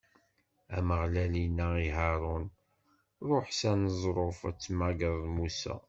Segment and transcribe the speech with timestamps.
[0.77, 2.45] Ameɣlal inna i Haṛun:
[3.29, 5.75] Ṛuḥ s aneẓruf ad temmagreḍ Musa.